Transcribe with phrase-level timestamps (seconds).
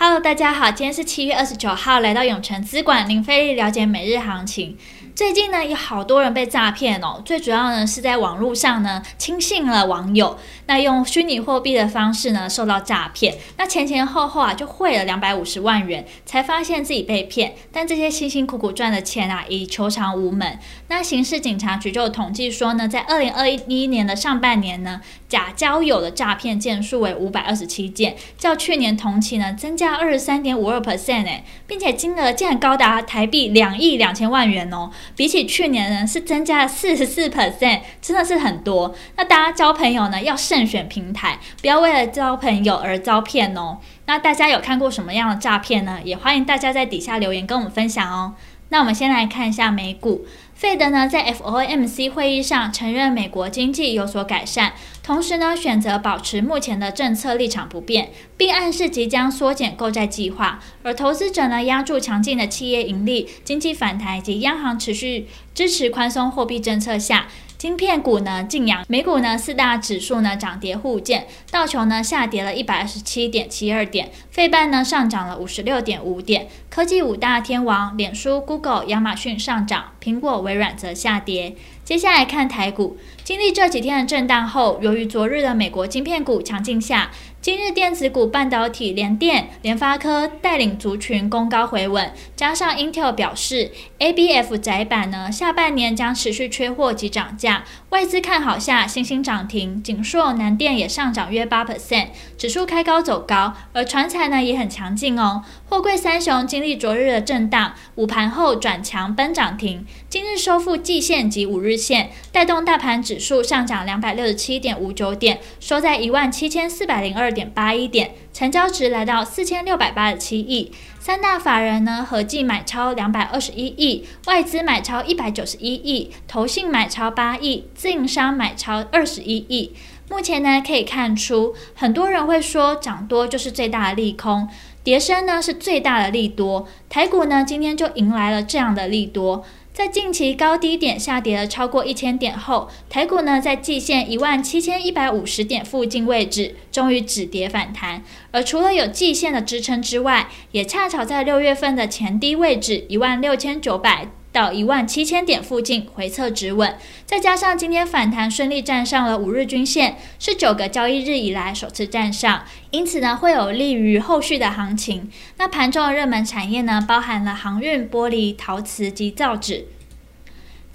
[0.00, 4.78] Hello，大家好，今天是七月二十九号，来到永诚资管零费力了解每日行情。
[5.18, 20.56] 最近呢，有好多人被诈骗哦，最主要呢是在网络上呢轻信了网友，那用虚拟货币的方式呢受到诈骗，那前前后后啊就汇了两百五十万元，才发现自己被骗，但这些辛辛苦苦赚的钱啊已求偿无门。
[20.86, 34.92] 那刑事警察局就有统计说呢，在二零二一年的上半年呢，假交友的诈骗件数为五百二十七件，较去年同期呢增加二十三点五二 percent 诶，并且金额竟然高达台币两亿两千万元哦。
[35.16, 38.94] 比起去年呢，是增加了四十四 percent，真的是很多。
[39.16, 43.78] 那大家交朋友呢，要慎选平台，不要为了交朋友而遭骗哦。
[44.06, 46.00] 那大家有看过什么样的诈骗呢？
[46.04, 48.34] 也欢迎大家在底下留言跟我们分享哦。
[48.70, 60.60] 那我们先来看一下美股费德呢在 FOMC 会议上承认美国经济有所改善，同时呢选择保持目前的政策立场不变，并暗示即将缩减购债计划。
[60.82, 67.28] 而投资者呢压住强劲的企业盈利、经济反弹以及央行持续支持宽松货币政策下。
[67.58, 76.46] 晶片股呢劲扬，美股呢四大指数呢涨跌互见，道琼呢下跌了一百二十七点七二点，费半呢上涨了五十六点五点。
[76.70, 81.56] 科技五大天王，脸书、Google、亚马逊上涨，苹果、微软则下跌。
[81.88, 120.72] 接下来看台股，经历这几天的震荡后，由于昨日的美国晶片股强劲下，今日电子股半导体联电、联发科带领族群攻高回稳，加上 Intel 表示 ABF 载板呢下半年将持续缺货及涨价，外资看好下，欣兴涨停，景硕、南电也上涨约八 percent，指数开高走高，而船材呢也很强劲哦，货柜三雄经历昨日的震荡，午盘后转强奔涨停，今日收复季线及五日线，带动大盘指数上涨两百六十七点五九点，收在一万七千四百零二点八一点，成交值来到四千六百八十七亿。
[120.98, 129.72] 三大法人呢合计买超两百二十一亿，外资买超一百九十一亿，投信买超八亿，自营商买超二十一亿。
[130.10, 134.48] 目前呢可以看出，很多人会说涨多就是最大的利空，
[134.82, 136.66] 跌升呢是最大的利多。
[136.88, 139.44] 台股呢今天就迎来了这样的利多。
[139.78, 148.02] 在近期高低点下跌了超过一千点后，台股呢在季线一万七千一百五十点附近位置，终于止跌反弹。
[148.32, 156.76] 而除了有季线的支撑之外，也恰巧在六月份的前低位置一万六千九百到一万七千点附近回测止稳。
[157.06, 165.10] 再加上今天反弹顺利站上了五日均线，是九个交易日以来首次站上，因此呢会有利于后续的行情。
[165.38, 169.66] 那盘中的热门产业呢，包含了航运、玻璃、陶瓷及造纸。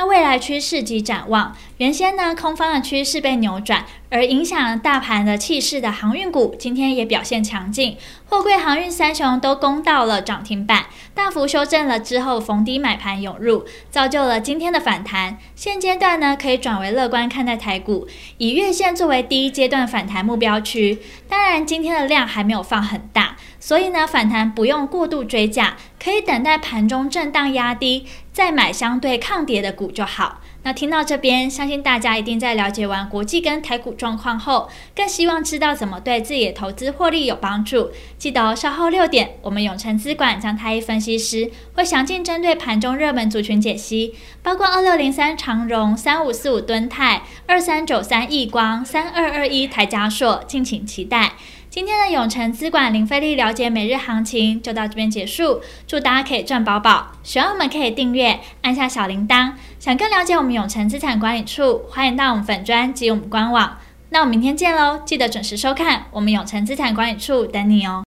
[0.00, 15.36] 那未来趋势及展望，原先呢空方的趋势被扭转，而影响大盘的气势的航运股今天也表现强劲，货柜航运三雄都攻到了涨停板，大幅修正了之后逢低买盘涌入，造就了今天的反弹。
[15.54, 20.98] 现阶段呢可以转为乐观看待台股，以月线作为第一阶段反弹目标区。
[21.28, 23.29] 当然今天的量还没有放很大，
[23.60, 30.40] 所以呢反弹不用过度追价，可以等待盘中震荡压低，再买相对抗跌的股就好。
[30.62, 37.90] 那听到这边，相信大家一定在了解完国际跟台股状况后，更希望知道怎么对自己的投资获利有帮助。
[38.18, 51.32] 记得，稍后六点，我们永诚资管张太一分析师会详尽针对盘中热门族群解析，包括二六零三长荣、三五四五敦泰、二三九三亿光、三二二一台加硕，敬请期待。
[51.70, 57.12] 今天的永城资管零费力了解每日行情就到这边结束，祝大家可以赚饱饱。
[57.22, 59.52] 喜欢我们可以订阅，按下小铃铛。
[59.78, 63.78] 想更了解我们永城资产管理处，欢迎到我们粉专及我们官网。
[64.08, 68.02] 那我们明天见喽，记得准时收看我们永城资产管理处等你哦。